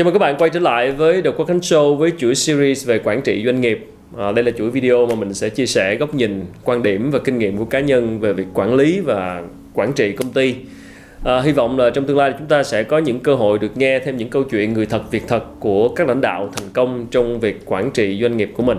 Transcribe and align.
Chào 0.00 0.04
mừng 0.04 0.14
các 0.14 0.18
bạn 0.18 0.36
quay 0.38 0.50
trở 0.50 0.60
lại 0.60 0.92
với 0.92 1.22
The 1.22 1.30
Quang 1.30 1.58
Show 1.58 1.94
với 1.94 2.12
chuỗi 2.18 2.34
series 2.34 2.86
về 2.86 2.98
quản 3.04 3.22
trị 3.22 3.42
doanh 3.44 3.60
nghiệp. 3.60 3.86
À, 4.18 4.32
đây 4.32 4.44
là 4.44 4.50
chuỗi 4.58 4.70
video 4.70 5.06
mà 5.06 5.14
mình 5.14 5.34
sẽ 5.34 5.48
chia 5.48 5.66
sẻ 5.66 5.94
góc 5.94 6.14
nhìn, 6.14 6.44
quan 6.64 6.82
điểm 6.82 7.10
và 7.10 7.18
kinh 7.18 7.38
nghiệm 7.38 7.56
của 7.56 7.64
cá 7.64 7.80
nhân 7.80 8.20
về 8.20 8.32
việc 8.32 8.46
quản 8.54 8.74
lý 8.74 9.00
và 9.00 9.42
quản 9.74 9.92
trị 9.92 10.12
công 10.12 10.32
ty. 10.32 10.54
À, 11.24 11.40
hy 11.40 11.52
vọng 11.52 11.78
là 11.78 11.90
trong 11.90 12.06
tương 12.06 12.16
lai 12.16 12.34
chúng 12.38 12.46
ta 12.48 12.62
sẽ 12.62 12.82
có 12.82 12.98
những 12.98 13.20
cơ 13.20 13.34
hội 13.34 13.58
được 13.58 13.76
nghe 13.76 13.98
thêm 13.98 14.16
những 14.16 14.28
câu 14.30 14.44
chuyện 14.44 14.72
người 14.72 14.86
thật 14.86 15.10
việc 15.10 15.22
thật 15.28 15.44
của 15.60 15.88
các 15.88 16.08
lãnh 16.08 16.20
đạo 16.20 16.50
thành 16.56 16.68
công 16.72 17.06
trong 17.10 17.40
việc 17.40 17.60
quản 17.66 17.90
trị 17.90 18.18
doanh 18.22 18.36
nghiệp 18.36 18.50
của 18.56 18.62
mình. 18.62 18.78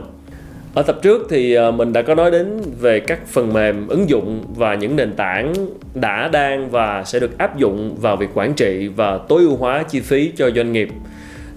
Ở 0.74 0.82
tập 0.82 1.00
trước 1.02 1.28
thì 1.30 1.54
ờ, 1.54 1.72
mình 1.72 1.94
đã 1.94 2.02
có 2.02 2.16
nói 2.16 2.32
đến 2.32 2.62
về 2.80 3.00
các 3.00 3.28
phần 3.28 3.54
mềm 3.54 3.88
ứng 3.88 4.10
dụng 4.10 4.44
và 4.56 4.76
những 4.76 4.96
nền 4.96 5.14
tảng 5.14 5.54
đã 5.96 6.28
đang 6.28 6.70
và 6.70 7.04
sẽ 7.04 7.20
được 7.20 7.38
áp 7.38 7.58
dụng 7.58 7.96
vào 8.02 8.18
việc 8.18 8.28
quản 8.34 8.54
trị 8.54 8.88
và 8.88 9.18
tối 9.18 9.42
ưu 9.42 9.56
hóa 9.56 9.84
chi 9.84 10.00
phí 10.00 10.32
cho 10.36 10.50
doanh 10.56 10.74
nghiệp. 10.74 10.90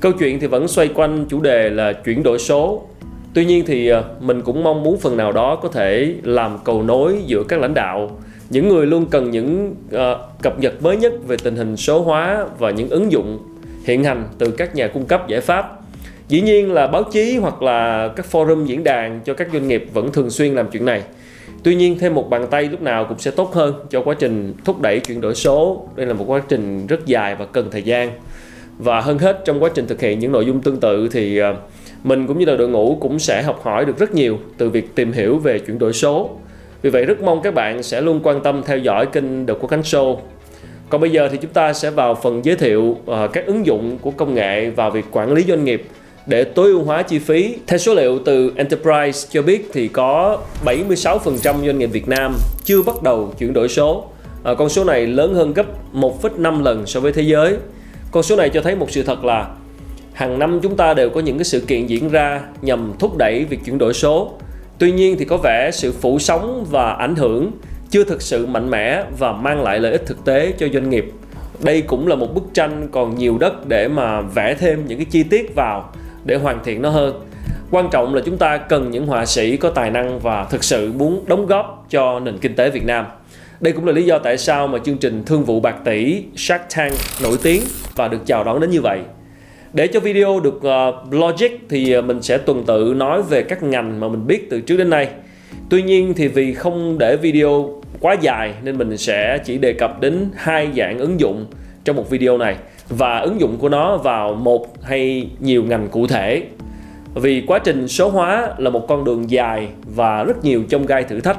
Câu 0.00 0.12
chuyện 0.12 0.40
thì 0.40 0.46
vẫn 0.46 0.68
xoay 0.68 0.88
quanh 0.88 1.27
chủ 1.28 1.40
đề 1.40 1.70
là 1.70 1.92
chuyển 1.92 2.23
đổi 2.23 2.38
số. 2.38 2.82
Tuy 3.34 3.45
nhiên 3.45 3.64
thì 3.66 3.88
ờ, 3.88 4.04
mình 4.20 4.42
cũng 4.42 4.62
mong 4.62 4.82
muốn 4.82 4.98
phần 5.00 5.16
nào 5.16 5.32
đó 5.32 5.56
có 5.56 5.68
thể 5.68 6.15
làm 6.23 6.59
cầu 6.65 6.82
nối 6.82 7.16
giữa 7.26 7.42
các 7.48 7.60
lãnh 7.60 7.74
đạo, 7.74 8.10
những 8.51 8.68
người 8.68 8.87
luôn 8.87 9.06
cần 9.06 9.30
những 9.30 9.74
uh, 9.95 10.01
cập 10.42 10.59
nhật 10.59 10.82
mới 10.82 10.96
nhất 10.96 11.12
về 11.26 11.37
tình 11.45 11.57
hình 11.57 11.76
số 11.76 12.01
hóa 12.01 12.46
và 12.59 12.70
những 12.70 12.88
ứng 12.88 13.12
dụng 13.12 13.38
hiện 13.85 14.04
hành 14.04 14.24
từ 14.38 14.51
các 14.51 14.74
nhà 14.74 14.88
cung 14.88 15.07
cấp 15.07 15.29
giải 15.29 15.40
pháp 15.40 15.84
dĩ 16.28 16.40
nhiên 16.40 16.72
là 16.72 16.86
báo 16.86 17.02
chí 17.02 17.36
hoặc 17.36 17.62
là 17.62 18.08
các 18.16 18.26
forum 18.32 18.64
diễn 18.64 18.84
đàn 18.84 19.20
cho 19.24 19.34
các 19.34 19.48
doanh 19.52 19.68
nghiệp 19.68 19.86
vẫn 19.92 20.12
thường 20.12 20.30
xuyên 20.30 20.54
làm 20.54 20.66
chuyện 20.70 20.84
này. 20.84 21.02
Tuy 21.62 21.74
nhiên, 21.74 21.98
thêm 21.98 22.14
một 22.14 22.30
bàn 22.30 22.46
tay 22.50 22.62
lúc 22.62 22.82
nào 22.82 23.04
cũng 23.04 23.18
sẽ 23.18 23.30
tốt 23.30 23.54
hơn 23.54 23.74
cho 23.90 24.02
quá 24.02 24.14
trình 24.18 24.54
thúc 24.64 24.80
đẩy 24.80 25.00
chuyển 25.00 25.20
đổi 25.20 25.34
số. 25.34 25.88
Đây 25.96 26.06
là 26.06 26.14
một 26.14 26.24
quá 26.28 26.42
trình 26.48 26.86
rất 26.86 27.06
dài 27.06 27.34
và 27.34 27.45
cần 27.45 27.70
thời 27.70 27.82
gian. 27.82 28.10
Và 28.78 29.00
hơn 29.00 29.18
hết, 29.18 29.42
trong 29.45 29.62
quá 29.62 29.70
trình 29.74 29.86
thực 29.86 30.00
hiện 30.00 30.18
những 30.18 30.32
nội 30.32 30.46
dung 30.46 30.60
tương 30.60 30.80
tự 30.80 31.08
thì 31.08 31.38
ờ, 31.38 31.56
mình 32.04 32.26
cũng 32.26 32.38
như 32.38 32.45
là 32.45 32.56
đội 32.56 32.68
ngũ 32.68 32.98
cũng 33.00 33.18
sẽ 33.18 33.42
học 33.42 33.60
hỏi 33.62 33.84
được 33.84 33.98
rất 33.98 34.14
nhiều 34.14 34.38
từ 34.58 34.70
việc 34.70 34.95
tìm 34.95 35.12
hiểu 35.12 35.38
về 35.38 35.58
chuyển 35.58 35.78
đổi 35.78 35.92
số. 35.92 36.30
Vì 36.82 36.90
vậy, 36.90 37.04
rất 37.04 37.22
mong 37.22 37.42
các 37.42 37.54
bạn 37.54 37.82
sẽ 37.82 38.00
luôn 38.00 38.20
quan 38.22 38.42
tâm 38.42 38.62
theo 38.66 38.78
dõi 38.78 39.06
kênh 39.06 39.46
The 39.46 39.54
Quốc 39.60 39.70
Khánh 39.70 39.80
Show. 39.80 40.16
Còn 40.88 41.00
bây 41.00 41.10
giờ 41.10 41.28
thì 41.32 41.36
chúng 41.36 41.50
ta 41.50 41.72
sẽ 41.72 41.90
vào 41.90 42.14
phần 42.14 42.45
giới 42.45 42.56
thiệu 42.56 42.96
ờ, 43.06 43.28
các 43.32 43.46
ứng 43.46 43.66
dụng 43.66 43.98
của 43.98 44.10
công 44.10 44.34
nghệ 44.34 44.70
vào 44.70 44.90
việc 44.90 45.04
quản 45.10 45.32
lý 45.32 45.42
doanh 45.42 45.64
nghiệp 45.64 45.84
để 46.26 46.44
tối 46.44 46.70
ưu 46.70 46.82
hóa 46.82 47.02
chi 47.02 47.18
phí. 47.18 47.54
Theo 47.66 47.78
số 47.78 47.94
liệu 47.94 48.18
từ 48.18 48.52
Enterprise 48.56 49.28
cho 49.30 49.42
biết 49.42 49.70
thì 49.72 49.88
có 49.88 50.38
76% 50.64 51.18
doanh 51.42 51.78
nghiệp 51.78 51.86
Việt 51.86 52.08
Nam 52.08 52.36
chưa 52.64 52.82
bắt 52.82 53.02
đầu 53.02 53.34
chuyển 53.38 53.52
đổi 53.52 53.68
số. 53.68 54.04
À, 54.45 54.54
con 54.54 54.68
số 54.68 54.84
này 54.84 55.06
lớn 55.06 55.34
hơn 55.34 55.52
gấp 55.52 55.66
1,5 55.95 56.62
lần 56.62 56.86
so 56.86 57.00
với 57.00 57.12
thế 57.12 57.22
giới. 57.22 57.56
Con 58.10 58.22
số 58.22 58.36
này 58.36 58.50
cho 58.50 58.60
thấy 58.60 58.76
một 58.76 58.90
sự 58.90 59.02
thật 59.02 59.24
là 59.24 59.48
hàng 60.12 60.38
năm 60.38 60.60
chúng 60.62 60.76
ta 60.76 60.95
đều 60.95 61.10
có 61.10 61.20
những 61.20 61.38
cái 61.38 61.45
sự 61.45 61.60
kiện 61.60 61.86
diễn 61.86 62.08
ra 62.08 62.40
nhằm 62.62 62.92
thúc 62.98 63.16
đẩy 63.18 63.45
việc 63.45 63.58
chuyển 63.64 63.78
đổi 63.78 63.95
số. 63.95 64.32
Tuy 64.78 64.92
nhiên 64.92 65.16
thì 65.19 65.25
có 65.25 65.36
vẻ 65.36 65.70
sự 65.72 65.92
phủ 65.92 66.19
sóng 66.19 66.66
và 66.70 66.92
ảnh 66.92 67.14
hưởng 67.14 67.50
chưa 67.91 68.04
thực 68.04 68.22
sự 68.22 68.47
mạnh 68.47 68.70
mẽ 68.70 69.04
và 69.19 69.32
mang 69.32 69.62
lại 69.62 69.80
lợi 69.80 69.92
ích 69.92 70.06
thực 70.06 70.25
tế 70.25 70.52
cho 70.58 70.66
doanh 70.72 70.91
nghiệp. 70.91 71.12
Đây 71.60 71.82
cũng 71.82 72.06
là 72.06 72.16
một 72.16 72.34
bức 72.34 72.44
tranh 72.54 72.88
còn 72.92 73.14
nhiều 73.14 73.38
đất 73.38 73.68
để 73.68 73.88
mà 73.88 74.20
vẽ 74.20 74.54
thêm 74.54 74.86
những 74.86 74.98
cái 74.98 75.06
chi 75.10 75.22
tiết 75.22 75.54
vào 75.54 75.92
để 76.24 76.36
hoàn 76.36 76.64
thiện 76.64 76.82
nó 76.82 76.90
hơn 76.90 77.20
quan 77.70 77.88
trọng 77.92 78.14
là 78.14 78.22
chúng 78.24 78.36
ta 78.36 78.56
cần 78.56 78.90
những 78.90 79.06
họa 79.06 79.26
sĩ 79.26 79.56
có 79.56 79.70
tài 79.70 79.90
năng 79.90 80.18
và 80.18 80.44
thực 80.44 80.64
sự 80.64 80.92
muốn 80.92 81.24
đóng 81.26 81.46
góp 81.46 81.86
cho 81.90 82.20
nền 82.20 82.38
kinh 82.38 82.54
tế 82.54 82.70
Việt 82.70 82.86
Nam 82.86 83.04
đây 83.60 83.72
cũng 83.72 83.86
là 83.86 83.92
lý 83.92 84.02
do 84.02 84.18
tại 84.18 84.38
sao 84.38 84.66
mà 84.66 84.78
chương 84.84 84.98
trình 84.98 85.22
Thương 85.26 85.44
vụ 85.44 85.60
bạc 85.60 85.76
tỷ 85.84 86.22
Shark 86.36 86.62
Tank 86.76 86.92
nổi 87.22 87.38
tiếng 87.42 87.62
và 87.94 88.08
được 88.08 88.18
chào 88.26 88.44
đón 88.44 88.60
đến 88.60 88.70
như 88.70 88.80
vậy. 88.80 89.00
Để 89.72 89.86
cho 89.86 90.00
video 90.00 90.40
được 90.40 90.54
uh, 90.56 91.14
logic 91.14 91.50
thì 91.68 91.92
ờ, 91.92 92.02
mình 92.02 92.22
sẽ 92.22 92.38
tuần 92.38 92.64
tự 92.66 92.94
nói 92.96 93.22
về 93.22 93.42
các 93.42 93.62
ngành 93.62 94.00
mà 94.00 94.08
mình 94.08 94.26
biết 94.26 94.50
từ 94.50 94.60
trước 94.60 94.76
đến 94.76 94.90
nay. 94.90 95.08
Tuy 95.70 95.82
nhiên 95.82 96.14
thì 96.14 96.28
vì 96.28 96.54
không 96.54 96.98
để 96.98 97.16
video 97.16 97.82
quá 98.00 98.16
dài 98.20 98.54
nên 98.62 98.78
mình 98.78 98.96
sẽ 98.96 99.38
chỉ 99.44 99.58
đề 99.58 99.72
cập 99.72 100.00
đến 100.00 100.28
hai 100.36 100.68
dạng 100.76 100.98
ứng 100.98 101.20
dụng 101.20 101.46
trong 101.84 101.96
một 101.96 102.10
video 102.10 102.38
này 102.38 102.56
và 102.88 103.18
ứng 103.18 103.40
dụng 103.40 103.56
của 103.58 103.68
nó 103.68 103.96
vào 103.96 104.34
một 104.34 104.82
hay 104.82 105.28
nhiều 105.40 105.64
ngành 105.64 105.88
cụ 105.88 106.06
thể. 106.06 106.42
Vì 107.14 107.44
quá 107.46 107.58
trình 107.58 107.88
số 107.88 108.08
hóa 108.08 108.48
là 108.58 108.70
một 108.70 108.88
con 108.88 109.04
đường 109.04 109.30
dài 109.30 109.68
và 109.84 110.24
rất 110.24 110.44
nhiều 110.44 110.62
trong 110.68 110.86
gai 110.86 111.04
thử 111.04 111.20
thách 111.20 111.38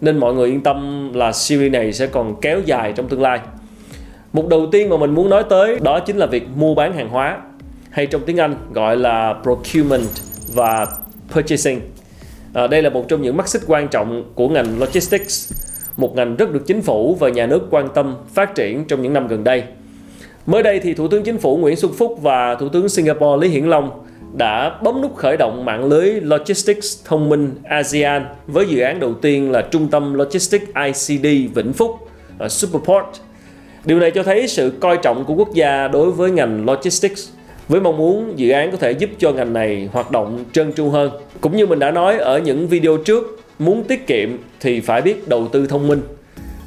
nên 0.00 0.18
mọi 0.18 0.34
người 0.34 0.48
yên 0.48 0.60
tâm 0.60 1.10
là 1.14 1.32
series 1.32 1.72
này 1.72 1.92
sẽ 1.92 2.06
còn 2.06 2.40
kéo 2.40 2.60
dài 2.64 2.92
trong 2.92 3.08
tương 3.08 3.22
lai. 3.22 3.40
Một 4.32 4.48
đầu 4.48 4.66
tiên 4.72 4.88
mà 4.88 4.96
mình 4.96 5.14
muốn 5.14 5.30
nói 5.30 5.44
tới 5.50 5.78
đó 5.82 6.00
chính 6.00 6.16
là 6.16 6.26
việc 6.26 6.48
mua 6.56 6.74
bán 6.74 6.92
hàng 6.92 7.08
hóa 7.08 7.38
hay 7.90 8.06
trong 8.06 8.22
tiếng 8.26 8.36
Anh 8.36 8.54
gọi 8.72 8.96
là 8.96 9.34
procurement 9.42 10.08
và 10.54 10.86
purchasing. 11.32 11.80
À, 12.54 12.66
đây 12.66 12.82
là 12.82 12.90
một 12.90 13.04
trong 13.08 13.22
những 13.22 13.36
mắt 13.36 13.48
xích 13.48 13.62
quan 13.66 13.88
trọng 13.88 14.24
của 14.34 14.48
ngành 14.48 14.78
logistics 14.78 15.52
một 15.96 16.16
ngành 16.16 16.36
rất 16.36 16.52
được 16.52 16.66
chính 16.66 16.82
phủ 16.82 17.14
và 17.20 17.28
nhà 17.28 17.46
nước 17.46 17.66
quan 17.70 17.88
tâm 17.94 18.16
phát 18.34 18.54
triển 18.54 18.84
trong 18.84 19.02
những 19.02 19.12
năm 19.12 19.28
gần 19.28 19.44
đây. 19.44 19.64
Mới 20.46 20.62
đây 20.62 20.80
thì 20.80 20.94
Thủ 20.94 21.08
tướng 21.08 21.22
Chính 21.22 21.38
phủ 21.38 21.56
Nguyễn 21.56 21.76
Xuân 21.76 21.92
Phúc 21.92 22.18
và 22.22 22.54
Thủ 22.54 22.68
tướng 22.68 22.88
Singapore 22.88 23.42
Lý 23.46 23.48
Hiển 23.48 23.64
Long 23.64 23.90
đã 24.34 24.78
bấm 24.82 25.02
nút 25.02 25.16
khởi 25.16 25.36
động 25.36 25.64
mạng 25.64 25.84
lưới 25.84 26.20
Logistics 26.20 27.04
thông 27.04 27.28
minh 27.28 27.50
ASEAN 27.64 28.26
với 28.46 28.66
dự 28.68 28.80
án 28.80 29.00
đầu 29.00 29.14
tiên 29.14 29.50
là 29.50 29.62
Trung 29.62 29.88
tâm 29.88 30.14
Logistics 30.14 30.66
ICD 30.84 31.54
Vĩnh 31.54 31.72
Phúc, 31.72 32.08
ở 32.38 32.48
Superport. 32.48 33.04
Điều 33.84 34.00
này 34.00 34.10
cho 34.10 34.22
thấy 34.22 34.48
sự 34.48 34.72
coi 34.80 34.96
trọng 34.96 35.24
của 35.24 35.34
quốc 35.34 35.54
gia 35.54 35.88
đối 35.88 36.10
với 36.10 36.30
ngành 36.30 36.66
Logistics 36.66 37.28
với 37.68 37.80
mong 37.80 37.96
muốn 37.96 38.38
dự 38.38 38.50
án 38.50 38.70
có 38.70 38.76
thể 38.76 38.92
giúp 38.92 39.10
cho 39.18 39.32
ngành 39.32 39.52
này 39.52 39.88
hoạt 39.92 40.10
động 40.10 40.44
trơn 40.52 40.72
tru 40.72 40.90
hơn. 40.90 41.10
Cũng 41.40 41.56
như 41.56 41.66
mình 41.66 41.78
đã 41.78 41.90
nói 41.90 42.18
ở 42.18 42.38
những 42.38 42.68
video 42.68 42.96
trước, 42.96 43.40
muốn 43.58 43.84
tiết 43.84 44.06
kiệm 44.06 44.36
thì 44.60 44.80
phải 44.80 45.02
biết 45.02 45.28
đầu 45.28 45.48
tư 45.48 45.66
thông 45.66 45.88
minh. 45.88 46.02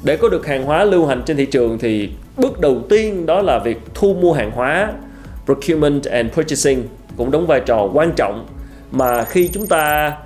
Để 0.04 0.16
có 0.16 0.28
được 0.28 0.46
hàng 0.46 0.64
hóa 0.64 0.84
lưu 0.84 1.06
hành 1.06 1.22
trên 1.26 1.36
thị 1.36 1.46
trường 1.46 1.78
thì 1.78 2.08
bước 2.36 2.60
đầu 2.60 2.82
tiên 2.88 3.26
đó 3.26 3.42
là 3.42 3.58
việc 3.58 3.80
thu 3.94 4.14
mua 4.14 4.32
hàng 4.32 4.50
hóa 4.50 4.92
procurement 5.44 6.04
and 6.04 6.32
purchasing 6.32 6.82
cũng 7.16 7.30
đóng 7.30 7.46
vai 7.46 7.60
trò 7.60 7.88
quan 7.94 8.12
trọng 8.16 8.46
mà 8.90 9.24
khi 9.24 9.48
chúng 9.52 9.66
ta 9.66 10.16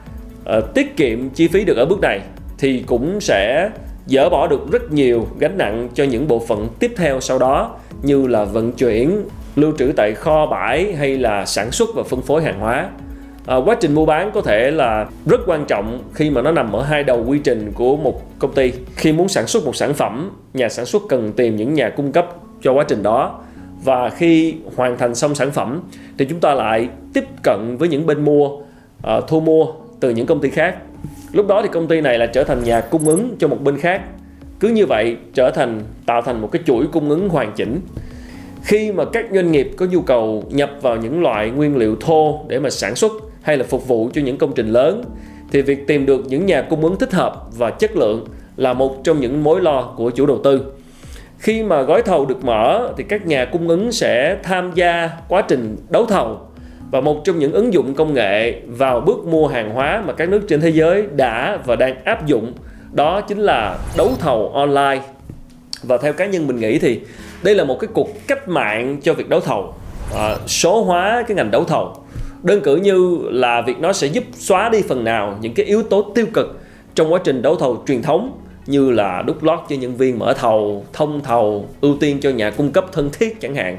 uh, 0.59 0.75
tiết 0.75 0.97
kiệm 0.97 1.31
chi 1.31 1.49
phí 1.49 1.65
được 1.65 1.77
ở 1.77 1.87
bước 1.87 2.01
này 2.01 2.21
thì 2.59 2.85
cũng 2.87 3.21
sẽ 3.21 3.71
dỡ 4.07 4.29
bỏ 4.29 4.47
được 4.47 4.71
rất 4.73 4.93
nhiều 4.93 5.27
gánh 5.39 5.59
nặng 5.59 5.89
cho 5.95 6.05
những 6.05 6.29
bộ 6.29 6.45
phận 6.49 6.69
tiếp 6.79 6.93
theo 6.97 7.21
sau 7.21 7.39
đó 7.39 7.77
như 8.03 8.27
là 8.27 8.45
vận 8.45 8.73
chuyển 8.73 9.23
lưu 9.57 9.73
trữ 9.79 9.93
tại 9.97 10.15
kho 10.15 10.47
bãi 10.47 10.93
hay 10.93 11.19
là 11.19 11.47
sản 11.47 11.71
xuất 11.71 11.89
và 11.95 12.03
phân 12.03 12.23
phối 12.23 12.43
hàng 12.43 12.61
hóa 12.61 12.89
à, 13.51 13.57
quá 13.57 13.77
trình 13.81 13.95
mua 13.95 14.07
bán 14.07 14.31
có 14.35 14.41
thể 14.41 14.71
là 14.71 15.07
rất 15.27 15.41
quan 15.47 15.65
trọng 15.65 16.03
khi 16.15 16.31
mà 16.31 16.43
nó 16.43 16.53
nằm 16.53 16.73
ở 16.73 16.83
hai 16.83 17.03
đầu 17.03 17.25
quy 17.27 17.39
trình 17.39 17.73
của 17.75 17.97
một 17.97 18.39
công 18.39 18.55
ty. 18.55 18.73
Khi 18.97 19.13
muốn 19.13 19.29
sản 19.29 19.47
xuất 19.47 19.65
một 19.65 19.77
sản 19.77 19.95
phẩm 19.95 20.31
nhà 20.55 20.69
sản 20.69 20.87
xuất 20.87 21.03
cần 21.09 21.33
tìm 21.33 21.57
những 21.57 21.75
nhà 21.75 21.91
cung 21.91 22.13
cấp 22.13 22.27
cho 22.63 22.73
quá 22.73 22.85
trình 22.89 23.03
đó. 23.03 23.41
Và 23.85 24.11
khi 24.11 24.55
hoàn 24.77 24.99
thành 24.99 25.15
xong 25.15 25.35
sản 25.35 25.51
phẩm 25.51 25.81
thì 26.19 26.25
chúng 26.25 26.41
ta 26.41 26.55
lại 26.55 26.89
tiếp 27.15 27.25
cận 27.43 27.77
với 27.79 27.89
những 27.89 28.07
bên 28.07 28.25
mua 28.25 28.47
uh, 28.47 28.63
thu 29.29 29.41
mua 29.41 29.67
từ 30.01 30.11
những 30.11 30.27
công 30.27 30.41
ty 30.41 30.51
khác. 30.51 30.77
Lúc 31.33 31.47
đó 31.47 31.63
thì 31.63 31.69
công 31.73 31.87
ty 31.87 32.01
này 32.01 32.19
là 32.19 32.27
trở 32.27 32.45
thành 32.45 32.65
nhà 32.65 32.81
cung 32.81 33.05
ứng 33.05 33.37
cho 33.39 33.49
một 33.49 33.59
bên 33.63 33.79
khác. 33.79 34.03
Cứ 34.61 34.69
như 34.69 34.87
vậy 34.87 35.17
trở 35.35 35.51
thành 35.51 35.81
tạo 36.07 36.23
thành 36.23 36.41
một 36.41 36.49
cái 36.53 36.63
chuỗi 36.67 36.87
cung 36.93 37.11
ứng 37.11 37.29
hoàn 37.29 37.53
chỉnh. 37.57 37.81
Khi 38.63 38.93
mà 38.93 39.05
các 39.05 39.25
doanh 39.33 39.53
nghiệp 39.53 39.71
có 39.77 39.87
nhu 39.87 40.01
cầu 40.01 40.45
nhập 40.51 40.71
vào 40.83 40.97
những 40.97 41.23
loại 41.23 41.51
nguyên 41.51 41.77
liệu 41.77 41.97
thô 42.01 42.41
để 42.49 42.59
mà 42.59 42.71
sản 42.71 42.95
xuất 42.95 43.13
hay 43.43 43.57
là 43.57 43.65
phục 43.69 43.89
vụ 43.89 44.11
cho 44.13 44.21
những 44.21 44.39
công 44.39 44.53
trình 44.55 44.69
lớn 44.69 45.05
thì 45.53 45.63
việc 45.63 45.87
tìm 45.87 46.07
được 46.07 46.27
những 46.27 46.47
nhà 46.47 46.63
cung 46.63 46.81
ứng 46.81 46.99
thích 46.99 47.13
hợp 47.13 47.47
và 47.59 47.71
chất 47.71 47.97
lượng 47.97 48.27
là 48.57 48.73
một 48.73 49.05
trong 49.05 49.21
những 49.21 49.45
mối 49.45 49.61
lo 49.61 49.83
của 49.97 50.11
chủ 50.11 50.27
đầu 50.27 50.41
tư. 50.45 50.73
Khi 51.39 51.63
mà 51.63 51.83
gói 51.83 52.03
thầu 52.03 52.27
được 52.27 52.45
mở 52.45 52.93
thì 52.97 53.05
các 53.05 53.27
nhà 53.27 53.45
cung 53.45 53.69
ứng 53.69 53.93
sẽ 53.93 54.37
tham 54.43 54.71
gia 54.75 55.11
quá 55.29 55.43
trình 55.43 55.77
đấu 55.89 56.07
thầu 56.07 56.41
và 56.91 57.01
một 57.01 57.25
trong 57.25 57.39
những 57.39 57.53
ứng 57.53 57.73
dụng 57.73 57.95
công 57.95 58.15
nghệ 58.15 58.61
vào 58.67 59.01
bước 59.01 59.25
mua 59.25 59.47
hàng 59.47 59.71
hóa 59.71 60.03
mà 60.07 60.13
các 60.13 60.29
nước 60.29 60.41
trên 60.49 60.61
thế 60.61 60.69
giới 60.69 61.05
đã 61.17 61.59
và 61.65 61.77
đang 61.77 62.05
áp 62.05 62.27
dụng 62.27 62.53
đó 62.93 63.21
chính 63.21 63.39
là 63.39 63.79
đấu 63.97 64.11
thầu 64.19 64.49
online. 64.55 65.01
Và 65.83 65.99
theo 65.99 66.13
cá 66.13 66.27
nhân 66.27 66.47
mình 66.47 66.61
nghĩ 66.61 66.79
thì 66.79 67.01
đây 67.43 67.55
là 67.55 67.65
một 67.65 67.77
cái 67.81 67.89
cuộc 67.95 68.09
cách 68.27 68.49
mạng 68.49 68.97
cho 69.03 69.15
việc 69.15 69.29
đấu 69.29 69.41
thầu, 69.41 69.75
à, 70.17 70.37
số 70.47 70.83
hóa 70.83 71.25
cái 71.29 71.37
ngành 71.37 71.51
đấu 71.51 71.65
thầu 71.65 71.97
đơn 72.43 72.61
cử 72.61 72.77
như 72.77 73.19
là 73.31 73.63
việc 73.63 73.79
nó 73.81 73.93
sẽ 73.93 74.07
giúp 74.07 74.25
xóa 74.33 74.69
đi 74.69 74.83
phần 74.83 75.05
nào 75.05 75.39
những 75.41 75.55
cái 75.55 75.67
yếu 75.67 75.83
tố 75.83 76.13
tiêu 76.15 76.27
cực 76.33 76.61
trong 76.95 77.13
quá 77.13 77.21
trình 77.25 77.43
đấu 77.43 77.57
thầu 77.57 77.83
truyền 77.87 78.03
thống 78.03 78.41
như 78.67 78.91
là 78.91 79.23
đúc 79.23 79.43
lót 79.43 79.59
cho 79.69 79.77
nhân 79.77 79.97
viên 79.97 80.19
mở 80.19 80.35
thầu, 80.35 80.85
thông 80.93 81.21
thầu, 81.25 81.69
ưu 81.81 81.97
tiên 82.01 82.19
cho 82.21 82.31
nhà 82.31 82.51
cung 82.51 82.73
cấp 82.73 82.85
thân 82.93 83.11
thiết 83.13 83.41
chẳng 83.41 83.55
hạn. 83.55 83.79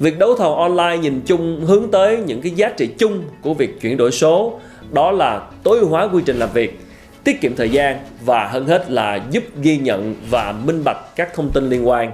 Việc 0.00 0.18
đấu 0.18 0.34
thầu 0.36 0.54
online 0.54 0.98
nhìn 0.98 1.20
chung 1.26 1.64
hướng 1.66 1.90
tới 1.90 2.18
những 2.26 2.40
cái 2.40 2.52
giá 2.52 2.68
trị 2.68 2.88
chung 2.98 3.22
của 3.42 3.54
việc 3.54 3.80
chuyển 3.80 3.96
đổi 3.96 4.12
số 4.12 4.60
đó 4.92 5.10
là 5.10 5.46
tối 5.62 5.78
ưu 5.78 5.88
hóa 5.88 6.08
quy 6.12 6.22
trình 6.26 6.36
làm 6.36 6.48
việc, 6.54 6.80
tiết 7.24 7.40
kiệm 7.40 7.56
thời 7.56 7.70
gian 7.70 7.98
và 8.24 8.46
hơn 8.46 8.66
hết 8.66 8.90
là 8.90 9.20
giúp 9.30 9.44
ghi 9.62 9.78
nhận 9.78 10.14
và 10.30 10.54
minh 10.64 10.84
bạch 10.84 11.16
các 11.16 11.34
thông 11.34 11.50
tin 11.50 11.68
liên 11.68 11.88
quan. 11.88 12.12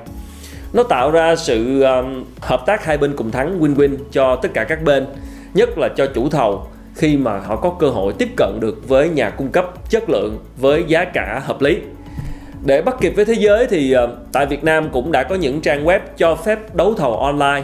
nó 0.73 0.82
tạo 0.82 1.11
ra 1.11 1.37
sự 1.37 1.82
um, 1.82 2.25
hợp 2.41 2.67
tác 2.67 2.85
hai 2.85 2.99
bên 2.99 3.17
cùng 3.17 3.31
thắng 3.31 3.61
win-win 3.61 3.97
cho 4.12 4.37
tất 4.37 4.49
cả 4.55 4.65
các 4.65 4.82
bên 4.85 5.06
nhất 5.54 5.78
là 5.78 5.88
cho 5.96 6.06
chủ 6.14 6.28
thầu 6.28 6.66
khi 6.94 7.16
mà 7.16 7.38
họ 7.38 7.56
có 7.56 7.70
cơ 7.78 7.90
hội 7.90 8.12
tiếp 8.18 8.28
cận 8.36 8.58
được 8.60 8.88
với 8.88 9.08
nhà 9.08 9.30
cung 9.30 9.48
cấp 9.48 9.90
chất 9.90 10.10
lượng 10.10 10.38
với 10.56 10.84
giá 10.88 11.04
cả 11.04 11.42
hợp 11.44 11.62
lý. 11.62 11.78
Để 12.66 12.82
bắt 12.82 12.94
kịp 13.00 13.12
với 13.16 13.24
thế 13.24 13.34
giới 13.34 13.66
thì 13.66 13.92
ờ, 13.92 14.16
tại 14.32 14.46
Việt 14.46 14.64
Nam 14.64 14.88
cũng 14.92 15.12
đã 15.12 15.22
có 15.22 15.34
những 15.34 15.60
trang 15.60 15.84
web 15.84 16.00
cho 16.16 16.34
phép 16.34 16.74
đấu 16.74 16.94
thầu 16.94 17.16
online. 17.16 17.62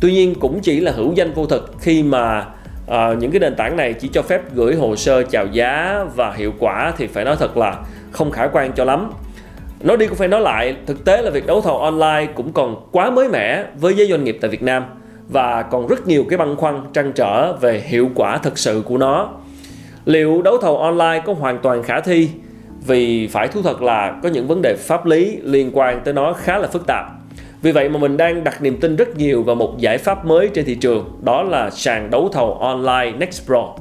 Tuy 0.00 0.12
nhiên 0.12 0.34
cũng 0.40 0.60
chỉ 0.60 0.80
là 0.80 0.92
hữu 0.92 1.12
danh 1.12 1.32
vô 1.32 1.46
thực 1.46 1.74
khi 1.80 2.02
mà 2.02 2.46
uh, 2.86 3.18
những 3.18 3.30
cái 3.30 3.40
nền 3.40 3.54
tảng 3.54 3.76
này 3.76 3.92
chỉ 3.92 4.08
cho 4.12 4.22
phép 4.22 4.40
gửi 4.54 4.74
hồ 4.74 4.96
sơ 4.96 5.22
chào 5.22 5.46
giá 5.46 6.04
và 6.16 6.32
hiệu 6.32 6.52
quả 6.58 6.92
thì 6.98 7.06
phải 7.06 7.24
nói 7.24 7.36
thật 7.38 7.56
là 7.56 7.76
không 8.12 8.30
khả 8.30 8.46
quan 8.46 8.72
cho 8.72 8.84
lắm. 8.84 9.10
Nói 9.80 9.96
đi 9.96 10.06
cũng 10.06 10.16
phải 10.16 10.28
nói 10.28 10.40
lại 10.40 10.76
thực 10.86 11.04
tế 11.04 11.22
là 11.22 11.30
việc 11.30 11.46
đấu 11.46 11.60
thầu 11.60 11.78
online 11.78 12.26
cũng 12.34 12.52
còn 12.52 12.88
quá 12.92 13.10
mới 13.10 13.28
mẻ 13.28 13.64
với 13.80 13.94
giới 13.94 14.06
doanh 14.06 14.24
nghiệp 14.24 14.38
tại 14.40 14.50
Việt 14.50 14.62
Nam 14.62 14.84
và 15.28 15.62
còn 15.62 15.86
rất 15.86 16.06
nhiều 16.06 16.24
cái 16.28 16.38
băn 16.38 16.56
khoăn 16.56 16.80
trăn 16.92 17.12
trở 17.12 17.52
về 17.52 17.82
hiệu 17.86 18.10
quả 18.14 18.38
thực 18.38 18.58
sự 18.58 18.82
của 18.86 18.98
nó. 18.98 19.30
Liệu 20.04 20.42
đấu 20.42 20.58
thầu 20.58 20.78
online 20.78 21.22
có 21.26 21.32
hoàn 21.32 21.58
toàn 21.58 21.82
khả 21.82 22.00
thi? 22.00 22.28
Vì 22.86 23.26
phải 23.26 23.48
thú 23.48 23.62
thật 23.62 23.82
là 23.82 24.20
có 24.22 24.28
những 24.28 24.46
vấn 24.46 24.62
đề 24.62 24.76
pháp 24.78 25.06
lý 25.06 25.38
liên 25.42 25.70
quan 25.72 26.00
tới 26.04 26.14
nó 26.14 26.32
khá 26.32 26.58
là 26.58 26.68
phức 26.68 26.86
tạp. 26.86 27.06
Vì 27.62 27.72
vậy 27.72 27.88
mà 27.88 27.98
mình 27.98 28.16
đang 28.16 28.44
đặt 28.44 28.62
niềm 28.62 28.80
tin 28.80 28.96
rất 28.96 29.16
nhiều 29.16 29.42
vào 29.42 29.54
một 29.54 29.78
giải 29.78 29.98
pháp 29.98 30.24
mới 30.24 30.48
trên 30.48 30.64
thị 30.64 30.74
trường 30.74 31.18
đó 31.22 31.42
là 31.42 31.70
sàn 31.70 32.10
đấu 32.10 32.28
thầu 32.32 32.54
online 32.54 33.12
Nextpro 33.18 33.72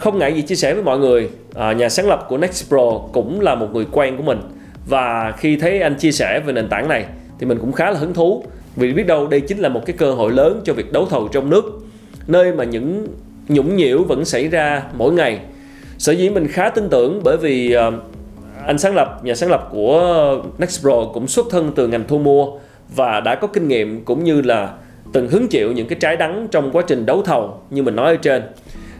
không 0.00 0.18
ngại 0.18 0.34
gì 0.34 0.42
chia 0.42 0.54
sẻ 0.54 0.74
với 0.74 0.82
mọi 0.82 0.98
người 0.98 1.30
à, 1.54 1.72
nhà 1.72 1.88
sáng 1.88 2.08
lập 2.08 2.26
của 2.28 2.38
Nextpro 2.38 2.98
cũng 3.12 3.40
là 3.40 3.54
một 3.54 3.66
người 3.72 3.86
quen 3.92 4.16
của 4.16 4.22
mình. 4.22 4.40
Và 4.86 5.32
khi 5.38 5.56
thấy 5.56 5.80
anh 5.80 5.94
chia 5.94 6.12
sẻ 6.12 6.40
về 6.40 6.52
nền 6.52 6.68
tảng 6.68 6.88
này 6.88 7.04
thì 7.38 7.46
mình 7.46 7.58
cũng 7.58 7.72
khá 7.72 7.90
là 7.90 7.98
hứng 7.98 8.14
thú 8.14 8.44
vì 8.80 8.92
biết 8.92 9.06
đâu 9.06 9.26
đây 9.26 9.40
chính 9.40 9.58
là 9.58 9.68
một 9.68 9.86
cái 9.86 9.96
cơ 9.98 10.12
hội 10.12 10.32
lớn 10.32 10.60
cho 10.64 10.72
việc 10.72 10.92
đấu 10.92 11.06
thầu 11.06 11.28
trong 11.28 11.50
nước, 11.50 11.64
nơi 12.26 12.52
mà 12.52 12.64
những 12.64 13.06
nhũng 13.48 13.76
nhiễu 13.76 14.02
vẫn 14.02 14.24
xảy 14.24 14.48
ra 14.48 14.82
mỗi 14.94 15.12
ngày. 15.12 15.40
Sở 15.98 16.12
dĩ 16.12 16.30
mình 16.30 16.48
khá 16.48 16.68
tin 16.68 16.88
tưởng 16.88 17.20
bởi 17.24 17.36
vì 17.36 17.72
ờ, 17.72 17.92
anh 18.66 18.78
sáng 18.78 18.94
lập, 18.94 19.20
nhà 19.24 19.34
sáng 19.34 19.50
lập 19.50 19.68
của 19.70 20.42
Nextpro 20.58 21.04
cũng 21.14 21.26
xuất 21.26 21.46
thân 21.50 21.72
từ 21.76 21.88
ngành 21.88 22.04
thu 22.08 22.18
mua 22.18 22.46
và 22.96 23.20
đã 23.20 23.34
có 23.34 23.46
kinh 23.46 23.68
nghiệm 23.68 24.04
cũng 24.04 24.24
như 24.24 24.40
là 24.42 24.72
từng 25.12 25.28
hứng 25.28 25.48
chịu 25.48 25.72
những 25.72 25.88
cái 25.88 25.98
trái 26.00 26.16
đắng 26.16 26.48
trong 26.50 26.70
quá 26.72 26.82
trình 26.86 27.06
đấu 27.06 27.22
thầu 27.22 27.60
như 27.70 27.82
mình 27.82 27.96
nói 27.96 28.06
ở 28.06 28.16
trên. 28.16 28.42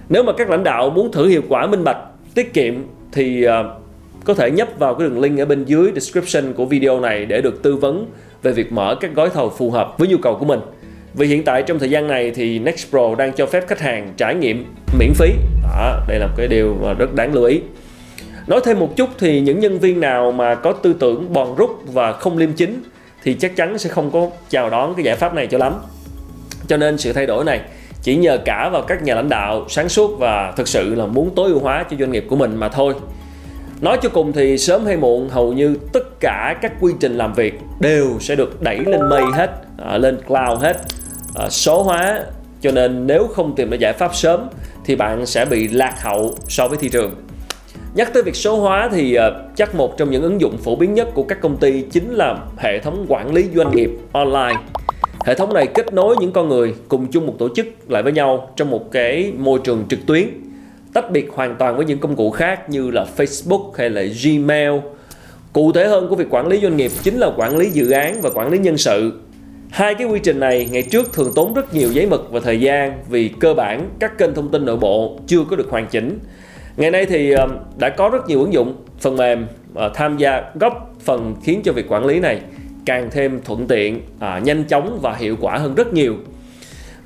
Nếu 0.09 0.23
mà 0.23 0.33
các 0.33 0.51
lãnh 0.51 0.65
đạo 0.65 0.91
muốn 0.91 1.13
thử 1.13 1.27
hiệu 1.27 1.43
quả 1.49 1.67
minh 1.67 1.85
bạch, 1.85 1.99
tiết 2.35 2.55
kiệm 2.55 2.75
thì 3.13 3.43
ờ, 3.43 3.77
có 4.25 4.35
thể 4.35 4.51
nhấp 4.51 4.69
vào 4.79 4.95
cái 4.95 5.09
đường 5.09 5.21
link 5.21 5.39
ở 5.39 5.45
bên 5.45 5.65
dưới 5.65 5.93
description 5.95 6.53
của 6.53 6.65
video 6.65 7.01
này 7.01 7.27
để 7.27 7.41
được 7.41 7.63
tư 7.63 7.77
vấn 7.77 8.07
về 8.43 8.53
việc 8.53 8.73
mở 8.73 8.97
các 9.01 9.11
gói 9.15 9.31
thầu 9.31 9.51
phù 9.51 9.71
hợp 9.71 9.95
với 9.99 10.09
nhu 10.09 10.17
cầu 10.23 10.37
của 10.41 10.45
mình. 10.45 10.61
Vì 11.15 11.27
hiện 11.27 11.45
tại 11.45 11.63
trong 11.63 11.79
thời 11.79 11.91
gian 11.91 12.07
này 12.07 12.31
thì 12.31 12.59
Nextpro 12.59 13.15
đang 13.15 13.33
cho 13.33 13.47
phép 13.47 13.65
khách 13.69 13.81
hàng 13.81 14.13
trải 14.17 14.35
nghiệm 14.35 14.75
miễn 14.99 15.13
phí. 15.15 15.33
Đó, 15.63 16.05
đây 16.09 16.19
là 16.19 16.27
một 16.27 16.33
cái 16.37 16.49
điều 16.49 16.77
mà 16.83 16.93
rất 16.93 17.15
đáng 17.15 17.35
lưu 17.35 17.45
ý. 17.45 17.61
Nói 18.47 18.61
thêm 18.65 18.79
một 18.79 18.97
chút 18.97 19.09
thì 19.19 19.41
những 19.41 19.61
nhân 19.61 19.79
viên 19.79 20.01
nào 20.01 20.33
mà 20.33 20.55
có 20.55 20.73
tư 20.73 20.93
tưởng 21.01 21.33
bòn 21.33 21.55
rút 21.55 21.71
và 21.93 22.13
không 22.13 22.39
liêm 22.39 22.53
chính 22.53 22.83
thì 23.23 23.35
chắc 23.35 23.57
chắn 23.57 23.79
sẽ 23.79 23.91
không 23.91 24.11
có 24.11 24.31
chào 24.51 24.71
đón 24.71 24.95
cái 24.95 25.05
giải 25.05 25.17
pháp 25.17 25.35
này 25.35 25.47
cho 25.47 25.59
lắm. 25.59 25.75
Cho 26.69 26.77
nên 26.77 26.99
sự 26.99 27.13
thay 27.13 27.27
đổi 27.27 27.45
này 27.45 27.61
chỉ 28.03 28.17
nhờ 28.17 28.39
cả 28.45 28.69
vào 28.73 28.83
các 28.83 29.03
nhà 29.03 29.15
lãnh 29.15 29.29
đạo 29.29 29.65
sáng 29.69 29.89
suốt 29.89 30.19
và 30.19 30.53
thực 30.57 30.69
sự 30.69 30.95
là 30.95 31.07
muốn 31.07 31.31
tối 31.37 31.51
ưu 31.51 31.61
hóa 31.61 31.85
cho 31.91 31.97
doanh 31.97 32.13
nghiệp 32.13 32.27
của 32.29 32.37
mình 32.37 32.57
mà 32.57 32.69
thôi. 32.69 32.95
Nói 33.81 33.99
cho 34.03 34.09
cùng 34.09 34.33
thì 34.33 34.59
sớm 34.59 34.87
hay 34.87 34.97
muộn 34.97 35.29
hầu 35.29 35.53
như 35.53 35.77
tất 35.93 36.21
cả 36.21 36.59
các 36.63 36.73
quy 36.81 36.93
trình 37.01 37.19
làm 37.19 37.35
việc 37.35 37.55
đều 37.81 38.17
sẽ 38.21 38.37
được 38.37 38.63
đẩy 38.63 38.79
lên 38.79 39.09
mây 39.09 39.23
hết, 39.35 39.51
à, 39.79 39.99
lên 39.99 40.19
cloud 40.27 40.61
hết, 40.61 40.77
à, 41.35 41.51
số 41.51 41.83
hóa. 41.83 42.21
Cho 42.61 42.71
nên 42.71 43.07
nếu 43.07 43.27
không 43.27 43.55
tìm 43.57 43.71
được 43.71 43.77
giải 43.81 43.93
pháp 43.93 44.15
sớm 44.15 44.49
thì 44.85 44.97
bạn 44.97 45.27
sẽ 45.27 45.45
bị 45.45 45.69
lạc 45.69 45.95
hậu 46.03 46.35
so 46.49 46.69
với 46.69 46.79
thị 46.79 46.89
trường. 46.89 47.15
Nhắc 47.95 48.13
tới 48.13 48.23
việc 48.23 48.37
số 48.37 48.57
hóa 48.57 48.89
thì 48.93 49.19
uh, 49.19 49.57
chắc 49.57 49.75
một 49.75 49.97
trong 49.97 50.11
những 50.11 50.23
ứng 50.23 50.41
dụng 50.41 50.59
phổ 50.59 50.77
biến 50.77 50.95
nhất 50.95 51.09
của 51.15 51.23
các 51.23 51.41
công 51.41 51.57
ty 51.57 51.83
chính 51.83 52.11
là 52.11 52.39
hệ 52.59 52.79
thống 52.79 53.07
quản 53.09 53.35
lý 53.35 53.45
doanh 53.55 53.77
nghiệp 53.77 53.91
online. 54.13 54.57
Hệ 55.27 55.35
thống 55.35 55.55
này 55.55 55.67
kết 55.67 55.93
nối 55.93 56.17
những 56.21 56.33
con 56.33 56.49
người 56.49 56.75
cùng 56.89 57.07
chung 57.07 57.27
một 57.27 57.35
tổ 57.39 57.49
chức 57.57 57.67
lại 57.89 58.03
với 58.03 58.13
nhau 58.13 58.51
trong 58.57 58.71
một 58.71 58.93
cái 58.93 59.33
môi 59.39 59.61
trường 59.65 59.85
trực 59.89 60.07
tuyến 60.07 60.29
tách 60.93 61.11
biệt 61.11 61.29
hoàn 61.33 61.57
toàn 61.57 61.77
với 61.77 61.85
những 61.87 61.99
công 61.99 62.17
cụ 62.17 62.31
khác 62.31 62.71
như 62.71 62.91
là 62.91 63.07
Facebook 63.17 63.71
hay 63.77 63.91
là 63.91 64.03
Gmail. 64.25 64.73
Cụ 65.53 65.73
thể 65.73 65.87
hơn 65.89 66.09
của 66.09 66.17
việc 66.17 66.27
quản 66.31 66.47
lý 66.47 66.61
doanh 66.61 66.77
nghiệp 66.77 66.91
chính 67.03 67.19
là 67.19 67.31
quản 67.37 67.57
lý 67.57 67.71
dự 67.71 67.91
án 67.91 68.21
và 68.23 68.31
quản 68.35 68.51
lý 68.51 68.59
nhân 68.59 68.77
sự. 68.77 69.13
Hai 69.71 69.95
cái 69.95 70.07
quy 70.07 70.19
trình 70.23 70.41
này 70.41 70.69
ngày 70.73 70.83
trước 70.83 71.13
thường 71.13 71.33
tốn 71.37 71.55
rất 71.55 71.75
nhiều 71.75 71.93
giấy 71.93 72.07
mực 72.07 72.29
và 72.31 72.41
thời 72.41 72.61
gian 72.61 73.03
vì 73.09 73.29
cơ 73.29 73.55
bản 73.55 73.91
các 73.99 74.19
kênh 74.19 74.35
thông 74.35 74.51
tin 74.51 74.65
nội 74.65 74.77
bộ 74.77 75.19
chưa 75.27 75.45
có 75.51 75.57
được 75.57 75.71
hoàn 75.71 75.87
chỉnh. 75.87 76.19
Ngày 76.77 76.91
nay 76.91 77.07
thì 77.07 77.31
ờ, 77.31 77.49
đã 77.79 77.89
có 77.89 78.09
rất 78.09 78.29
nhiều 78.29 78.41
ứng 78.41 78.53
dụng, 78.53 78.75
phần 78.99 79.17
mềm 79.17 79.47
ờ, 79.75 79.91
tham 79.95 80.17
gia 80.17 80.43
góp 80.61 80.95
phần 81.01 81.35
khiến 81.45 81.61
cho 81.65 81.73
việc 81.73 81.93
quản 81.93 82.07
lý 82.07 82.21
này 82.21 82.41
càng 82.87 83.09
thêm 83.11 83.41
thuận 83.45 83.67
tiện, 83.67 84.01
à, 84.19 84.41
nhanh 84.45 84.65
chóng 84.65 84.99
và 85.03 85.15
hiệu 85.15 85.37
quả 85.41 85.59
hơn 85.59 85.75
rất 85.75 85.93
nhiều. 85.93 86.17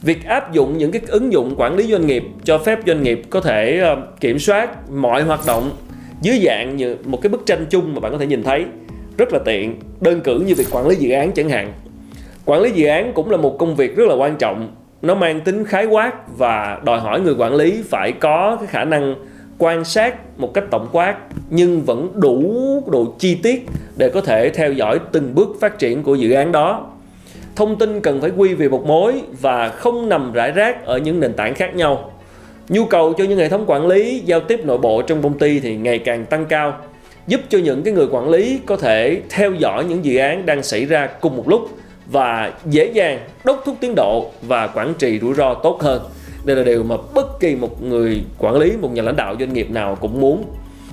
Việc 0.05 0.25
áp 0.25 0.53
dụng 0.53 0.79
những 0.79 0.91
cái 0.91 1.03
ứng 1.07 1.33
dụng 1.33 1.55
quản 1.57 1.77
lý 1.77 1.93
doanh 1.93 2.07
nghiệp 2.07 2.25
cho 2.45 2.59
phép 2.59 2.79
doanh 2.87 3.03
nghiệp 3.03 3.23
có 3.31 3.41
thể 3.41 3.79
ờ, 3.79 3.97
kiểm 4.21 4.39
soát 4.39 4.91
mọi 4.91 5.23
hoạt 5.23 5.41
động 5.47 5.71
dưới 6.23 6.41
dạng 6.45 6.77
như 6.77 6.97
một 7.05 7.19
cái 7.23 7.31
bức 7.31 7.47
tranh 7.47 7.67
chung 7.71 7.95
mà 7.95 8.01
bạn 8.01 8.13
có 8.13 8.19
thể 8.19 8.27
nhìn 8.27 8.43
thấy, 8.43 8.65
rất 9.19 9.33
là 9.33 9.39
tiện, 9.45 9.77
đơn 10.01 10.21
cử 10.21 10.41
như 10.47 10.55
việc 10.55 10.67
quản 10.71 10.89
lý 10.89 10.97
dự 10.97 11.11
án 11.11 11.33
chẳng 11.33 11.49
hạn. 11.49 11.73
Quản 12.45 12.61
lý 12.61 12.71
dự 12.71 12.87
án 12.87 13.13
cũng 13.15 13.31
là 13.31 13.37
một 13.37 13.59
công 13.59 13.77
việc 13.77 13.97
rất 13.97 14.09
là 14.09 14.15
quan 14.15 14.37
trọng, 14.37 14.75
nó 15.03 15.15
mang 15.15 15.41
tính 15.41 15.65
khái 15.65 15.87
quát 15.87 16.37
và 16.39 16.81
đòi 16.85 17.01
hỏi 17.01 17.21
người 17.21 17.35
quản 17.39 17.55
lý 17.55 17.83
phải 17.83 18.13
có 18.13 18.57
cái 18.61 18.67
khả 18.67 18.85
năng 18.85 19.15
quan 19.59 19.85
sát 19.85 20.39
một 20.39 20.55
cách 20.55 20.65
tổng 20.71 20.89
quát, 20.93 21.17
nhưng 21.51 21.83
vẫn 21.83 22.13
đủ 22.15 22.83
độ 22.93 23.15
chi 23.19 23.35
tiết 23.43 23.67
để 23.97 24.09
có 24.09 24.21
thể 24.21 24.51
theo 24.51 24.73
dõi 24.73 25.01
từng 25.13 25.35
bước 25.35 25.57
phát 25.61 25.79
triển 25.79 26.03
của 26.03 26.15
dự 26.15 26.33
án 26.33 26.53
đó 26.53 26.91
thông 27.57 27.79
tin 27.79 28.01
cần 28.01 28.21
phải 28.21 28.31
quy 28.37 28.55
về 28.55 28.69
một 28.69 28.87
mối 28.87 29.23
và 29.41 29.69
không 29.69 30.09
nằm 30.09 30.33
rải 30.33 30.53
rác 30.53 30.85
ở 30.85 30.99
những 30.99 31.21
nền 31.21 31.33
tảng 31.33 31.55
khác 31.55 31.75
nhau. 31.75 32.11
Nhu 32.69 32.85
cầu 32.85 33.13
cho 33.13 33.25
những 33.25 33.39
hệ 33.39 33.49
thống 33.49 33.65
quản 33.67 33.87
lý 33.87 34.23
giao 34.25 34.41
tiếp 34.41 34.61
nội 34.65 34.79
bộ 34.79 35.03
trong 35.03 35.23
công 35.23 35.39
ty 35.39 35.61
thì 35.61 35.77
ngày 35.77 35.99
càng 35.99 36.27
tăng 36.27 36.47
cao, 36.47 36.77
giúp 37.27 37.41
cho 37.49 37.59
những 37.59 37.83
cái 37.83 37.95
người 37.95 38.07
quản 38.11 38.31
lý 38.31 38.61
có 38.67 38.77
thể 38.77 39.21
theo 39.31 39.53
dõi 39.53 39.85
những 39.85 40.05
dự 40.05 40.17
án 40.17 40.47
đang 40.47 40.63
xảy 40.63 40.85
ra 40.85 41.07
cùng 41.07 41.37
một 41.37 41.49
lúc 41.49 41.69
và 42.07 42.53
dễ 42.65 42.91
dàng 42.95 43.19
đốc 43.45 43.63
thúc 43.65 43.77
tiến 43.81 43.95
độ 43.97 44.31
và 44.43 44.67
quản 44.67 44.95
trị 44.99 45.19
rủi 45.21 45.35
ro 45.35 45.55
tốt 45.55 45.83
hơn. 45.83 46.03
Đây 46.45 46.57
là 46.57 46.63
điều 46.63 46.83
mà 46.83 46.97
bất 47.15 47.41
kỳ 47.41 47.57
một 47.57 47.83
người 47.83 48.23
quản 48.39 48.57
lý, 48.57 48.73
một 48.81 48.93
nhà 48.93 49.03
lãnh 49.03 49.17
đạo 49.17 49.37
doanh 49.41 49.53
nghiệp 49.53 49.71
nào 49.71 49.99
cũng 50.01 50.21
muốn 50.21 50.45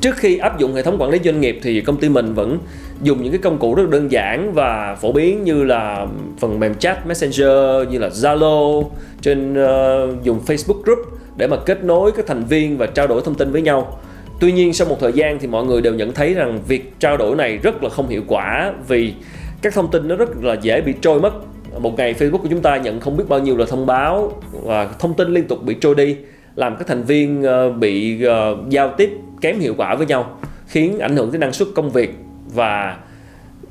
trước 0.02 0.18
khi 0.18 0.38
áp 0.38 0.60
dụng 0.60 0.74
hệ 0.74 0.82
thống 0.82 1.02
quản 1.02 1.12
lý 1.12 1.20
doanh 1.24 1.42
nghiệp 1.42 1.60
thì 1.64 1.82
công 1.82 1.98
ty 1.98 2.10
mình 2.10 2.34
vẫn 2.34 2.60
dùng 3.02 3.24
những 3.24 3.32
cái 3.32 3.42
công 3.42 3.58
cụ 3.58 3.76
rất 3.76 3.90
đơn 3.90 4.12
giản 4.12 4.54
và 4.54 4.98
phổ 5.02 5.12
biến 5.12 5.44
như 5.44 5.64
là 5.64 6.08
phần 6.40 6.60
mềm 6.60 6.76
chat 6.76 7.08
messenger 7.08 7.90
như 7.90 8.00
là 8.00 8.08
zalo 8.08 8.84
trên 9.22 9.54
uh, 9.54 10.24
dùng 10.24 10.40
facebook 10.46 10.82
group 10.84 11.00
để 11.38 11.48
mà 11.48 11.58
kết 11.58 11.84
nối 11.84 12.12
các 12.12 12.28
thành 12.28 12.44
viên 12.44 12.78
và 12.78 12.86
trao 12.86 13.08
đổi 13.08 13.22
thông 13.26 13.36
tin 13.36 13.52
với 13.52 13.62
nhau. 13.62 14.00
Tuy 14.40 14.52
nhiên 14.52 14.74
sau 14.74 14.88
một 14.88 14.98
thời 15.00 15.14
gian 15.14 15.40
thì 15.40 15.48
mọi 15.48 15.66
người 15.66 15.82
đều 15.82 15.94
nhận 15.94 16.14
thấy 16.14 16.34
rằng 16.34 16.60
việc 16.68 16.94
trao 17.00 17.18
đổi 17.18 17.36
này 17.36 17.58
rất 17.58 17.84
là 17.84 17.90
không 17.90 18.08
hiệu 18.08 18.22
quả 18.28 18.74
vì 18.88 19.14
các 19.62 19.74
thông 19.74 19.92
tin 19.92 20.08
nó 20.08 20.16
rất 20.16 20.30
là 20.44 20.54
dễ 20.62 20.82
bị 20.82 20.94
trôi 21.02 21.20
mất. 21.20 21.34
Một 21.80 21.98
ngày 21.98 22.16
facebook 22.20 22.38
của 22.38 22.48
chúng 22.50 22.62
ta 22.62 22.78
nhận 22.78 23.00
không 23.00 23.18
biết 23.18 23.24
bao 23.30 23.40
nhiêu 23.40 23.58
là 23.58 23.66
thông 23.66 23.86
báo 23.86 24.42
và 24.64 24.90
thông 25.00 25.14
tin 25.14 25.34
liên 25.34 25.48
tục 25.48 25.64
bị 25.64 25.74
trôi 25.74 25.96
đi 25.96 26.16
làm 26.56 26.76
các 26.76 26.88
thành 26.88 27.04
viên 27.04 27.44
ờ, 27.44 27.70
bị 27.70 28.24
ờ, 28.24 28.58
giao 28.70 28.94
tiếp 28.98 29.12
kém 29.42 29.60
hiệu 29.60 29.74
quả 29.78 29.96
với 29.96 30.06
nhau, 30.08 30.38
khiến 30.68 31.00
ảnh 31.00 31.16
hưởng 31.16 31.32
tới 31.32 31.40
năng 31.40 31.54
suất 31.54 31.68
công 31.76 31.90
việc. 31.90 32.16
Và 32.54 32.98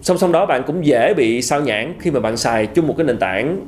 song 0.02 0.18
song 0.18 0.32
đó 0.32 0.46
bạn 0.46 0.62
cũng 0.66 0.86
dễ 0.86 1.14
bị 1.14 1.42
sao 1.42 1.60
nhãn 1.60 1.94
khi 2.00 2.10
mà 2.10 2.20
bạn 2.20 2.36
xài 2.36 2.66
chung 2.66 2.86
một 2.86 2.94
cái 2.96 3.06
nền 3.06 3.18
tảng 3.18 3.60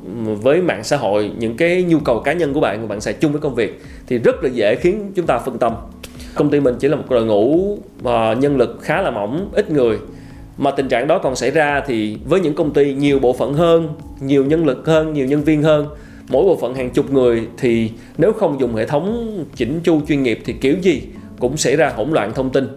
với 0.42 0.62
mạng 0.62 0.84
xã 0.84 0.96
hội, 0.96 1.30
những 1.38 1.56
cái 1.56 1.82
nhu 1.82 1.98
cầu 1.98 2.20
cá 2.20 2.32
nhân 2.32 2.54
của 2.54 2.60
bạn 2.60 2.80
mà 2.80 2.86
bạn 2.86 3.00
xài 3.00 3.14
chung 3.14 3.32
với 3.32 3.40
công 3.40 3.54
việc 3.54 3.82
thì 4.06 4.18
rất 4.18 4.44
là 4.44 4.50
dễ 4.50 4.74
khiến 4.74 5.12
chúng 5.14 5.26
ta 5.26 5.38
phân 5.38 5.58
tâm. 5.58 5.72
Công 6.34 6.50
ty 6.50 6.60
mình 6.60 6.74
chỉ 6.80 6.88
là 6.88 6.96
một 6.96 7.04
đội 7.10 7.24
ngũ 7.24 7.78
ờ, 8.02 8.34
nhân 8.34 8.56
lực 8.56 8.78
khá 8.82 9.02
là 9.02 9.10
mỏng, 9.10 9.50
ít 9.52 9.70
người. 9.70 9.98
Mà 10.58 10.70
tình 10.70 10.88
trạng 10.88 11.06
đó 11.06 11.18
còn 11.18 11.36
xảy 11.36 11.50
ra 11.50 11.82
thì 11.86 12.18
với 12.24 12.40
những 12.40 12.54
công 12.54 12.72
ty 12.72 12.94
nhiều 12.94 13.18
bộ 13.18 13.32
phận 13.32 13.54
hơn, 13.54 13.88
nhiều 14.20 14.44
nhân 14.44 14.66
lực 14.66 14.86
hơn, 14.86 15.12
nhiều 15.12 15.26
nhân 15.26 15.42
viên 15.44 15.62
hơn 15.62 15.86
mỗi 16.32 16.44
bộ 16.44 16.56
phận 16.56 16.74
hàng 16.74 16.90
chục 16.90 17.12
người 17.12 17.46
thì 17.58 17.90
nếu 18.18 18.32
không 18.32 18.60
dùng 18.60 18.74
hệ 18.74 18.86
thống 18.86 19.36
chỉnh 19.56 19.80
chu 19.84 20.00
chuyên 20.08 20.22
nghiệp 20.22 20.38
thì 20.44 20.52
kiểu 20.52 20.74
gì 20.82 21.02
cũng 21.38 21.56
xảy 21.56 21.76
ra 21.76 21.88
hỗn 21.88 22.10
loạn 22.10 22.32
thông 22.34 22.50
tin. 22.50 22.68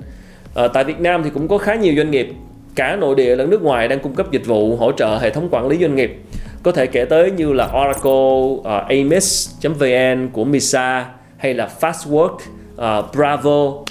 À, 0.56 0.68
tại 0.68 0.84
Việt 0.84 1.00
Nam 1.00 1.24
thì 1.24 1.30
cũng 1.34 1.48
có 1.48 1.58
khá 1.58 1.76
nhiều 1.76 1.94
doanh 1.98 2.12
nghiệp 2.12 2.30
cả 2.76 2.96
nội 2.96 3.16
địa 3.16 3.36
lẫn 3.36 3.50
nước 3.50 3.62
ngoài 3.62 3.88
đang 3.88 4.00
cung 4.00 4.16
cấp 4.16 4.32
dịch 4.32 4.46
vụ 4.46 4.76
hỗ 4.76 4.92
trợ 4.92 5.18
hệ 5.18 5.30
thống 5.30 5.48
quản 5.52 5.68
lý 5.68 5.78
doanh 5.78 5.96
nghiệp. 5.96 6.18
Có 6.64 6.72
thể 6.72 6.88
kể 6.88 7.06
tới 7.06 7.32
như 7.32 7.54
là 7.54 7.66
Oracle, 7.66 8.62
ờ, 8.64 8.78
uh, 8.78 8.90
Amis.vn 8.90 10.30
của 10.34 10.44
Misa 10.44 11.06
hay 11.38 11.54
là 11.54 11.70
Fastwork, 11.82 12.34
uh, 12.34 12.42
ờ, 12.76 13.04
Bravo, 13.14 13.66
uh, 13.66 13.86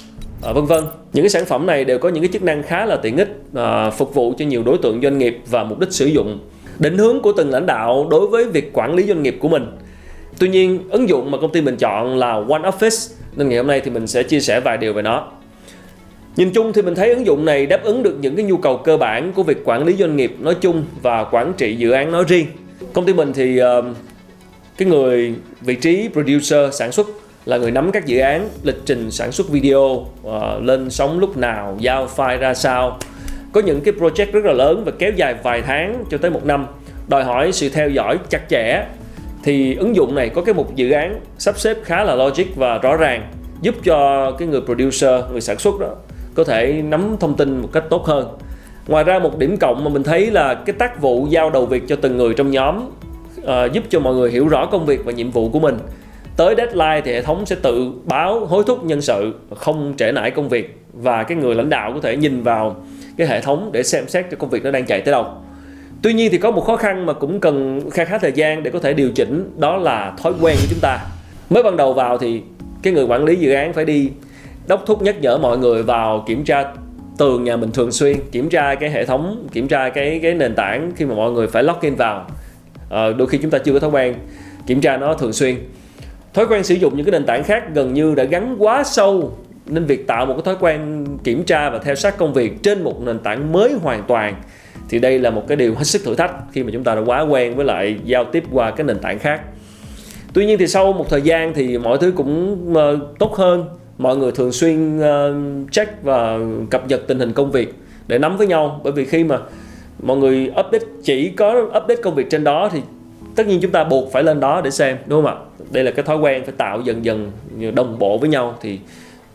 vân 0.55 0.65
vân. 0.65 0.83
Những 1.13 1.23
cái 1.23 1.29
sản 1.29 1.45
phẩm 1.45 1.65
này 1.65 1.85
đều 1.85 1.99
có 1.99 2.09
những 2.09 2.23
cái 2.23 2.29
chức 2.33 2.43
năng 2.43 2.63
khá 2.63 2.85
là 2.85 2.95
tiện 2.95 3.17
ích 3.17 3.29
uh, 3.57 3.93
phục 3.93 4.13
vụ 4.13 4.33
cho 4.37 4.45
nhiều 4.45 4.63
đối 4.63 4.77
tượng 4.77 5.01
doanh 5.01 5.17
nghiệp 5.17 5.37
và 5.49 5.63
mục 5.63 5.79
đích 5.79 5.91
sử 5.91 6.05
dụng 6.05 6.39
định 6.79 6.97
hướng 6.97 7.21
của 7.21 7.31
từng 7.31 7.49
lãnh 7.49 7.65
đạo 7.65 8.07
đối 8.11 8.27
với 8.27 8.45
việc 8.45 8.71
quản 8.73 8.95
lý 8.95 9.03
doanh 9.07 9.23
nghiệp 9.23 9.37
của 9.39 9.47
mình 9.47 9.65
tuy 10.39 10.49
nhiên 10.49 10.89
ứng 10.89 11.09
dụng 11.09 11.31
mà 11.31 11.37
công 11.37 11.51
ty 11.51 11.61
mình 11.61 11.77
chọn 11.77 12.17
là 12.17 12.31
One 12.33 12.61
Office 12.61 13.13
nên 13.35 13.49
ngày 13.49 13.57
hôm 13.57 13.67
nay 13.67 13.81
thì 13.81 13.91
mình 13.91 14.07
sẽ 14.07 14.23
chia 14.23 14.39
sẻ 14.39 14.59
vài 14.59 14.77
điều 14.77 14.93
về 14.93 15.01
nó 15.01 15.27
Nhìn 16.35 16.51
chung 16.53 16.73
thì 16.73 16.81
mình 16.81 16.95
thấy 16.95 17.09
ứng 17.09 17.25
dụng 17.25 17.45
này 17.45 17.65
đáp 17.65 17.83
ứng 17.83 18.03
được 18.03 18.17
những 18.21 18.35
cái 18.35 18.45
nhu 18.45 18.57
cầu 18.57 18.77
cơ 18.77 18.97
bản 18.97 19.33
của 19.33 19.43
việc 19.43 19.57
quản 19.65 19.85
lý 19.85 19.93
doanh 19.93 20.15
nghiệp 20.15 20.35
nói 20.39 20.55
chung 20.61 20.85
và 21.01 21.23
quản 21.23 21.53
trị 21.57 21.75
dự 21.75 21.91
án 21.91 22.11
nói 22.11 22.23
riêng. 22.27 22.47
Công 22.93 23.05
ty 23.05 23.13
mình 23.13 23.33
thì 23.33 23.61
uh, 23.61 23.85
cái 24.77 24.87
người 24.87 25.33
vị 25.61 25.75
trí 25.75 26.09
producer 26.13 26.75
sản 26.75 26.91
xuất 26.91 27.07
là 27.45 27.57
người 27.57 27.71
nắm 27.71 27.91
các 27.91 28.05
dự 28.05 28.19
án, 28.19 28.49
lịch 28.63 28.81
trình 28.85 29.11
sản 29.11 29.31
xuất 29.31 29.49
video, 29.49 29.81
uh, 29.81 30.07
lên 30.61 30.89
sóng 30.89 31.19
lúc 31.19 31.37
nào, 31.37 31.77
giao 31.79 32.09
file 32.15 32.37
ra 32.37 32.53
sao. 32.53 32.99
Có 33.55 33.61
những 33.61 33.81
cái 33.81 33.93
project 33.93 34.31
rất 34.31 34.45
là 34.45 34.53
lớn 34.53 34.83
và 34.85 34.91
kéo 34.99 35.11
dài 35.15 35.35
vài 35.43 35.61
tháng 35.61 36.03
cho 36.09 36.17
tới 36.17 36.31
một 36.31 36.45
năm, 36.45 36.67
đòi 37.07 37.23
hỏi 37.23 37.51
sự 37.51 37.69
theo 37.69 37.89
dõi 37.89 38.17
chặt 38.29 38.49
chẽ. 38.49 38.85
Thì 39.43 39.75
ứng 39.75 39.95
dụng 39.95 40.15
này 40.15 40.29
có 40.29 40.41
cái 40.41 40.55
mục 40.55 40.75
dự 40.75 40.91
án 40.91 41.19
sắp 41.37 41.57
xếp 41.57 41.77
khá 41.83 42.03
là 42.03 42.15
logic 42.15 42.55
và 42.55 42.77
rõ 42.77 42.97
ràng, 42.97 43.31
giúp 43.61 43.75
cho 43.83 44.31
cái 44.31 44.47
người 44.47 44.61
producer, 44.61 45.11
người 45.31 45.41
sản 45.41 45.57
xuất 45.57 45.79
đó 45.79 45.95
có 46.33 46.43
thể 46.43 46.81
nắm 46.85 47.15
thông 47.19 47.37
tin 47.37 47.61
một 47.61 47.69
cách 47.73 47.83
tốt 47.89 48.05
hơn. 48.05 48.37
Ngoài 48.87 49.03
ra 49.03 49.19
một 49.19 49.37
điểm 49.37 49.57
cộng 49.57 49.83
mà 49.83 49.89
mình 49.89 50.03
thấy 50.03 50.31
là 50.31 50.53
cái 50.53 50.75
tác 50.79 51.01
vụ 51.01 51.27
giao 51.29 51.49
đầu 51.49 51.65
việc 51.65 51.83
cho 51.87 51.95
từng 51.95 52.17
người 52.17 52.33
trong 52.33 52.51
nhóm 52.51 52.89
uh, 53.41 53.71
giúp 53.73 53.83
cho 53.89 53.99
mọi 53.99 54.13
người 54.13 54.31
hiểu 54.31 54.47
rõ 54.47 54.65
công 54.65 54.85
việc 54.85 55.05
và 55.05 55.11
nhiệm 55.11 55.31
vụ 55.31 55.49
của 55.49 55.59
mình. 55.59 55.77
Tới 56.37 56.55
deadline 56.57 57.01
thì 57.05 57.13
hệ 57.13 57.21
thống 57.21 57.45
sẽ 57.45 57.55
tự 57.61 57.91
báo 58.03 58.45
hối 58.45 58.63
thúc 58.67 58.83
nhân 58.83 59.01
sự 59.01 59.33
không 59.55 59.93
trễ 59.97 60.11
nải 60.11 60.31
công 60.31 60.49
việc. 60.49 60.79
Và 60.93 61.23
cái 61.23 61.37
người 61.37 61.55
lãnh 61.55 61.69
đạo 61.69 61.91
có 61.93 61.99
thể 62.01 62.17
nhìn 62.17 62.43
vào 62.43 62.75
cái 63.17 63.27
hệ 63.27 63.41
thống 63.41 63.69
để 63.73 63.83
xem 63.83 64.07
xét 64.07 64.25
cái 64.29 64.35
công 64.39 64.49
việc 64.49 64.63
nó 64.63 64.71
đang 64.71 64.85
chạy 64.85 65.01
tới 65.01 65.11
đâu. 65.11 65.25
Tuy 66.01 66.13
nhiên 66.13 66.31
thì 66.31 66.37
có 66.37 66.51
một 66.51 66.61
khó 66.61 66.75
khăn 66.75 67.05
mà 67.05 67.13
cũng 67.13 67.39
cần 67.39 67.81
kha 67.91 68.05
khá 68.05 68.17
thời 68.17 68.31
gian 68.31 68.63
để 68.63 68.71
có 68.71 68.79
thể 68.79 68.93
điều 68.93 69.11
chỉnh 69.11 69.51
đó 69.57 69.77
là 69.77 70.13
thói 70.23 70.33
quen 70.41 70.55
của 70.61 70.67
chúng 70.69 70.79
ta. 70.81 70.99
Mới 71.49 71.63
ban 71.63 71.77
đầu 71.77 71.93
vào 71.93 72.17
thì 72.17 72.41
cái 72.83 72.93
người 72.93 73.05
quản 73.05 73.25
lý 73.25 73.35
dự 73.35 73.53
án 73.53 73.73
phải 73.73 73.85
đi 73.85 74.09
đốc 74.67 74.83
thúc 74.85 75.01
nhắc 75.01 75.21
nhở 75.21 75.37
mọi 75.37 75.57
người 75.57 75.83
vào 75.83 76.23
kiểm 76.27 76.43
tra 76.43 76.63
tường 77.17 77.43
nhà 77.43 77.57
mình 77.57 77.71
thường 77.71 77.91
xuyên 77.91 78.17
kiểm 78.31 78.49
tra 78.49 78.75
cái 78.75 78.89
hệ 78.89 79.05
thống 79.05 79.47
kiểm 79.51 79.67
tra 79.67 79.89
cái 79.89 80.19
cái 80.23 80.33
nền 80.33 80.55
tảng 80.55 80.91
khi 80.95 81.05
mà 81.05 81.15
mọi 81.15 81.31
người 81.31 81.47
phải 81.47 81.63
login 81.63 81.95
vào. 81.95 82.27
À, 82.89 83.09
đôi 83.17 83.27
khi 83.27 83.37
chúng 83.37 83.51
ta 83.51 83.57
chưa 83.57 83.73
có 83.73 83.79
thói 83.79 83.89
quen 83.89 84.15
kiểm 84.67 84.81
tra 84.81 84.97
nó 84.97 85.13
thường 85.13 85.33
xuyên. 85.33 85.55
Thói 86.33 86.47
quen 86.47 86.63
sử 86.63 86.75
dụng 86.75 86.97
những 86.97 87.05
cái 87.05 87.11
nền 87.11 87.25
tảng 87.25 87.43
khác 87.43 87.63
gần 87.73 87.93
như 87.93 88.15
đã 88.15 88.23
gắn 88.23 88.55
quá 88.59 88.83
sâu 88.83 89.37
nên 89.65 89.85
việc 89.85 90.07
tạo 90.07 90.25
một 90.25 90.33
cái 90.33 90.43
thói 90.43 90.55
quen 90.59 91.05
kiểm 91.23 91.43
tra 91.43 91.69
và 91.69 91.79
theo 91.79 91.95
sát 91.95 92.17
công 92.17 92.33
việc 92.33 92.63
trên 92.63 92.83
một 92.83 93.01
nền 93.01 93.19
tảng 93.19 93.51
mới 93.51 93.73
hoàn 93.81 94.03
toàn 94.07 94.35
thì 94.89 94.99
đây 94.99 95.19
là 95.19 95.29
một 95.29 95.43
cái 95.47 95.55
điều 95.55 95.75
hết 95.75 95.83
sức 95.83 96.01
thử 96.05 96.15
thách 96.15 96.31
khi 96.51 96.63
mà 96.63 96.69
chúng 96.73 96.83
ta 96.83 96.95
đã 96.95 97.01
quá 97.05 97.21
quen 97.21 97.55
với 97.55 97.65
lại 97.65 97.97
giao 98.03 98.25
tiếp 98.25 98.43
qua 98.51 98.71
cái 98.71 98.85
nền 98.85 98.99
tảng 98.99 99.19
khác. 99.19 99.41
Tuy 100.33 100.45
nhiên 100.45 100.57
thì 100.59 100.67
sau 100.67 100.93
một 100.93 101.09
thời 101.09 101.21
gian 101.21 101.53
thì 101.53 101.77
mọi 101.77 101.97
thứ 101.97 102.13
cũng 102.15 102.57
uh, 102.71 103.19
tốt 103.19 103.35
hơn. 103.35 103.65
Mọi 103.97 104.17
người 104.17 104.31
thường 104.31 104.51
xuyên 104.51 104.99
uh, 104.99 105.05
check 105.71 106.03
và 106.03 106.37
cập 106.69 106.87
nhật 106.87 107.07
tình 107.07 107.19
hình 107.19 107.33
công 107.33 107.51
việc 107.51 107.73
để 108.07 108.17
nắm 108.17 108.37
với 108.37 108.47
nhau. 108.47 108.81
Bởi 108.83 108.93
vì 108.93 109.05
khi 109.05 109.23
mà 109.23 109.37
mọi 110.03 110.17
người 110.17 110.51
update 110.59 110.85
chỉ 111.03 111.29
có 111.29 111.61
update 111.61 112.01
công 112.03 112.15
việc 112.15 112.29
trên 112.29 112.43
đó 112.43 112.69
thì 112.71 112.81
tất 113.35 113.47
nhiên 113.47 113.59
chúng 113.61 113.71
ta 113.71 113.83
buộc 113.83 114.11
phải 114.11 114.23
lên 114.23 114.39
đó 114.39 114.61
để 114.61 114.71
xem 114.71 114.97
đúng 115.05 115.25
không 115.25 115.35
ạ? 115.35 115.41
Đây 115.71 115.83
là 115.83 115.91
cái 115.91 116.05
thói 116.05 116.17
quen 116.17 116.43
phải 116.43 116.53
tạo 116.57 116.81
dần 116.81 117.05
dần 117.05 117.31
đồng 117.75 117.99
bộ 117.99 118.17
với 118.17 118.29
nhau 118.29 118.55
thì 118.61 118.79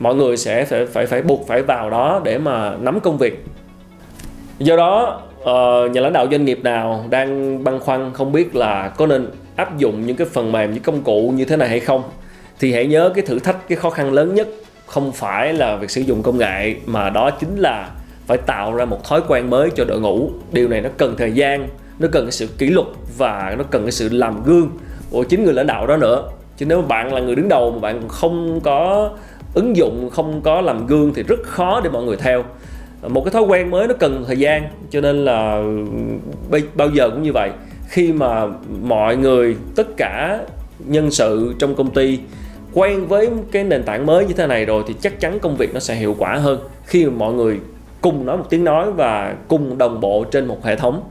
mọi 0.01 0.15
người 0.15 0.37
sẽ 0.37 0.65
phải 0.65 0.87
phải 0.87 1.07
phải 1.07 1.23
buộc 1.23 1.47
phải 1.47 1.63
vào 1.63 1.91
đó 1.91 2.21
để 2.25 2.39
mà 2.39 2.77
nắm 2.81 3.01
công 3.01 3.19
việc. 3.19 3.45
Do 4.59 4.77
đó 4.77 5.21
uh, 5.41 5.91
nhà 5.91 6.01
lãnh 6.01 6.13
đạo 6.13 6.27
doanh 6.31 6.45
nghiệp 6.45 6.61
nào 6.63 7.05
đang 7.11 7.65
băn 7.65 7.81
khoăn 7.81 8.11
không 8.13 8.33
biết 8.33 8.57
là 8.57 8.89
có 8.89 9.07
nên 9.07 9.31
áp 9.57 9.79
dụng 9.79 10.07
những 10.07 10.17
cái 10.17 10.27
phần 10.33 10.53
mềm 10.53 10.73
những 10.73 10.83
công 10.83 11.03
cụ 11.03 11.33
như 11.37 11.45
thế 11.45 11.57
này 11.57 11.69
hay 11.69 11.81
không 11.81 12.03
thì 12.61 12.73
hãy 12.73 12.87
nhớ 12.87 13.13
cái 13.15 13.25
thử 13.27 13.39
thách 13.39 13.69
cái 13.69 13.79
khó 13.79 13.91
khăn 13.91 14.13
lớn 14.13 14.35
nhất 14.35 14.49
không 14.87 15.13
phải 15.13 15.53
là 15.53 15.77
việc 15.77 15.91
sử 15.91 16.01
dụng 16.01 16.23
công 16.23 16.39
nghệ 16.39 16.75
mà 16.87 17.11
đó 17.11 17.31
chính 17.31 17.57
là 17.57 17.91
phải 18.27 18.39
tạo 18.39 18.75
ra 18.75 18.85
một 18.85 19.05
thói 19.05 19.21
quen 19.29 19.51
mới 19.51 19.71
cho 19.77 19.85
đội 19.85 20.01
ngũ. 20.01 20.31
Điều 20.53 20.69
này 20.69 20.81
nó 20.81 20.89
cần 20.97 21.15
thời 21.19 21.33
gian 21.33 21.69
nó 21.99 22.09
cần 22.13 22.25
cái 22.25 22.33
sự 22.33 22.47
kỷ 22.59 22.67
luật 22.67 22.87
và 23.19 23.55
nó 23.59 23.65
cần 23.71 23.83
cái 23.83 23.93
sự 23.93 24.09
làm 24.09 24.43
gương 24.45 24.71
của 25.11 25.25
chính 25.25 25.45
người 25.45 25.55
lãnh 25.55 25.67
đạo 25.67 25.87
đó 25.87 25.97
nữa. 25.97 26.29
Chứ 26.57 26.67
nếu 26.67 26.83
bạn 26.83 27.15
là 27.15 27.21
người 27.21 27.35
đứng 27.35 27.49
đầu 27.49 27.71
mà 27.71 27.79
bạn 27.79 28.09
không 28.09 28.61
có 28.61 29.11
ứng 29.55 29.77
dụng 29.77 30.11
không 30.13 30.41
có 30.43 30.61
làm 30.61 30.87
gương 30.87 31.13
thì 31.15 31.23
rất 31.23 31.43
khó 31.43 31.81
để 31.85 31.91
mọi 31.91 32.05
người 32.05 32.17
theo. 32.17 32.45
Một 33.09 33.25
cái 33.25 33.33
thói 33.33 33.43
quen 33.43 33.71
mới 33.71 33.89
nó 33.89 33.95
cần 33.95 34.25
thời 34.27 34.37
gian 34.37 34.69
cho 34.91 35.01
nên 35.01 35.25
là 35.25 35.63
bao 36.75 36.89
giờ 36.89 37.11
cũng 37.11 37.23
như 37.23 37.33
vậy. 37.33 37.51
Khi 37.89 38.13
mà 38.13 38.47
mọi 38.83 39.17
người 39.17 39.57
tất 39.77 39.97
cả 39.97 40.39
nhân 40.79 41.11
sự 41.11 41.55
trong 41.59 41.75
công 41.75 41.91
ty 41.91 42.19
quen 42.75 43.07
với 43.07 43.29
cái 43.53 43.65
nền 43.65 43.83
tảng 43.83 44.07
mới 44.07 44.27
như 44.27 44.35
thế 44.35 44.47
này 44.47 44.65
rồi 44.65 44.83
thì 44.87 44.95
chắc 45.01 45.21
chắn 45.21 45.39
công 45.39 45.57
việc 45.57 45.75
nó 45.75 45.81
sẽ 45.81 45.95
hiệu 45.95 46.17
quả 46.19 46.35
hơn 46.35 46.59
khi 46.85 47.05
mà 47.05 47.13
mọi 47.17 47.33
người 47.33 47.61
cùng 48.01 48.27
nói 48.27 48.37
một 48.37 48.45
tiếng 48.51 48.65
nói 48.65 48.93
và 48.93 49.35
cùng 49.49 49.79
đồng 49.79 50.01
bộ 50.01 50.25
trên 50.25 50.47
một 50.47 50.65
hệ 50.65 50.77
thống. 50.77 51.03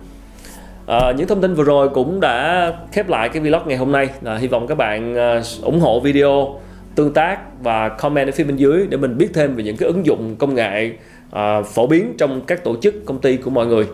À, 0.87 1.11
những 1.17 1.27
thông 1.27 1.41
tin 1.41 1.55
vừa 1.55 1.63
rồi 1.63 1.89
cũng 1.89 2.19
đã 2.19 2.73
khép 2.91 3.09
lại 3.09 3.29
cái 3.29 3.41
vlog 3.41 3.61
ngày 3.65 3.77
hôm 3.77 3.91
nay. 3.91 4.09
À, 4.25 4.37
hy 4.37 4.47
vọng 4.47 4.67
các 4.67 4.75
bạn 4.75 5.15
à, 5.15 5.41
ủng 5.61 5.79
hộ 5.79 5.99
video 5.99 6.55
tương 6.99 7.13
tác 7.13 7.39
và 7.61 7.89
comment 7.89 8.27
ở 8.27 8.31
phía 8.31 8.43
bên 8.43 8.57
dưới 8.57 8.87
để 8.89 8.97
mình 8.97 9.17
biết 9.17 9.29
thêm 9.33 9.55
về 9.55 9.63
những 9.63 9.77
cái 9.77 9.87
ứng 9.87 10.05
dụng 10.05 10.35
công 10.39 10.55
nghệ 10.55 10.91
uh, 11.29 11.65
phổ 11.73 11.87
biến 11.87 12.13
trong 12.17 12.41
các 12.41 12.63
tổ 12.63 12.75
chức 12.81 13.05
công 13.05 13.21
ty 13.21 13.37
của 13.37 13.49
mọi 13.49 13.67
người 13.67 13.85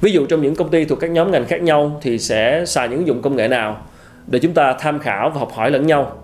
ví 0.00 0.12
dụ 0.12 0.26
trong 0.26 0.42
những 0.42 0.54
công 0.54 0.70
ty 0.70 0.84
thuộc 0.84 1.00
các 1.00 1.10
nhóm 1.10 1.30
ngành 1.30 1.44
khác 1.44 1.62
nhau 1.62 2.00
thì 2.02 2.18
sẽ 2.18 2.64
xài 2.66 2.88
những 2.88 2.98
ứng 2.98 3.06
dụng 3.06 3.22
công 3.22 3.36
nghệ 3.36 3.48
nào 3.48 3.86
để 4.26 4.38
chúng 4.38 4.54
ta 4.54 4.74
tham 4.80 4.98
khảo 4.98 5.30
và 5.30 5.40
học 5.40 5.52
hỏi 5.52 5.70
lẫn 5.70 5.86
nhau 5.86 6.18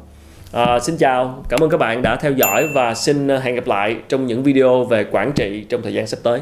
À, 0.53 0.81
xin 0.81 0.97
chào, 0.97 1.45
cảm 1.49 1.61
ơn 1.61 1.71
các 1.71 1.77
bạn 1.77 2.03
đã 2.03 2.17
theo 2.17 2.33
dõi 2.33 2.69
và 2.75 2.95
xin 2.95 3.29
hẹn 3.29 3.55
gặp 3.55 3.67
lại 3.67 3.97
trong 4.09 4.27
những 4.27 4.43
video 4.43 4.85
về 4.85 5.05
quản 5.11 5.33
trị 5.33 5.67
trong 5.69 5.83
thời 5.83 5.95
gian 5.95 6.07
sắp 6.07 6.19
tới. 6.23 6.41